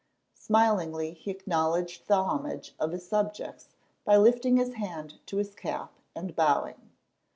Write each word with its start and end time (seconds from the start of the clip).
Smilingly 0.39 1.13
he 1.13 1.29
acknowledged 1.29 2.07
the 2.07 2.15
homage 2.23 2.73
of 2.79 2.91
his 2.91 3.07
subjects 3.07 3.69
by 4.03 4.17
lifting 4.17 4.57
his 4.57 4.73
hand 4.73 5.19
to 5.27 5.37
his 5.37 5.53
cap 5.53 5.93
and 6.15 6.35
bowing. 6.35 6.89